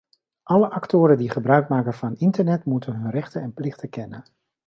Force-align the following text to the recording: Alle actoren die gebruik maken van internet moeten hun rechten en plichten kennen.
Alle 0.43 0.69
actoren 0.69 1.17
die 1.17 1.29
gebruik 1.29 1.67
maken 1.69 1.93
van 1.93 2.15
internet 2.17 2.65
moeten 2.65 2.93
hun 2.93 3.11
rechten 3.11 3.41
en 3.41 3.53
plichten 3.53 3.89
kennen. 3.89 4.23